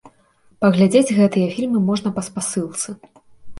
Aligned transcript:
Паглядзець 0.63 1.15
гэтыя 1.19 1.47
фільмы 1.57 1.79
можна 1.91 2.15
па 2.19 2.27
спасылцы. 2.31 2.99